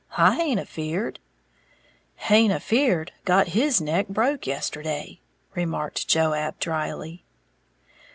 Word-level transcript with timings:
I 0.17 0.35
haint 0.35 0.59
afeared!" 0.59 1.19
"Haint 2.15 2.51
afeared 2.51 3.11
got 3.23 3.49
his 3.49 3.79
neck 3.79 4.07
broke 4.07 4.47
yesterday," 4.47 5.19
remarked 5.53 6.07
Joab, 6.07 6.57
drily. 6.59 7.23